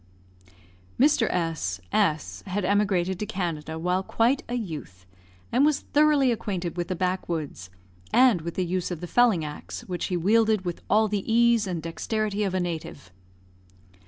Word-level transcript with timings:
Mr. 0.99 1.29
S 1.29 1.79
S 1.91 2.41
had 2.47 2.65
emigrated 2.65 3.19
to 3.19 3.27
Canada 3.27 3.77
while 3.77 4.01
quite 4.01 4.41
a 4.49 4.55
youth, 4.55 5.05
and 5.51 5.63
was 5.63 5.81
thoroughly 5.81 6.31
acquainted 6.31 6.75
with 6.75 6.87
the 6.87 6.95
backwoods, 6.95 7.69
and 8.11 8.41
with 8.41 8.55
the 8.55 8.65
use 8.65 8.89
of 8.89 8.99
the 8.99 9.05
felling 9.05 9.45
axe, 9.45 9.81
which 9.81 10.05
he 10.05 10.17
wielded 10.17 10.65
with 10.65 10.81
all 10.89 11.07
the 11.07 11.31
ease 11.31 11.67
and 11.67 11.83
dexterity 11.83 12.43
of 12.43 12.55
a 12.55 12.59
native. 12.59 13.11